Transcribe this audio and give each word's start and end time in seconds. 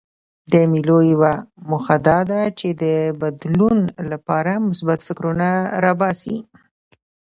د 0.51 0.53
مېلو 0.71 0.97
یوه 1.11 1.33
موخه 1.69 1.95
دا 2.07 2.19
ده، 2.29 2.41
چي 2.59 2.69
د 2.83 2.83
بدلون 3.21 3.77
له 4.09 4.17
پاره 4.27 4.53
مثبت 4.67 4.99
فکرونه 5.07 5.47
راباسي. 5.83 6.37